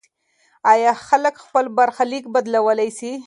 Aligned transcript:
آیا 0.71 0.93
خلک 1.07 1.35
خپل 1.43 1.65
برخلیک 1.77 2.23
بدلولی 2.33 2.89
سي؟ 2.99 3.11